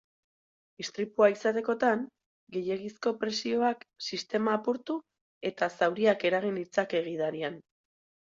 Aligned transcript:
Istripua 0.83 1.27
izatekotan, 1.33 1.99
gehiegizko 2.55 3.11
presioak 3.23 3.85
sistema 4.07 4.57
apurtu 4.59 4.97
eta 5.53 5.71
zauriak 5.81 6.27
eragin 6.31 6.57
ditzake 6.63 7.03
gidarian. 7.11 7.61